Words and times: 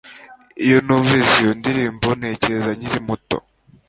Iyo 0.65 0.77
numvise 0.85 1.33
iyo 1.43 1.53
ndirimbo 1.59 2.07
ntekereza 2.19 2.71
nkiri 2.77 2.99
muto 3.07 3.37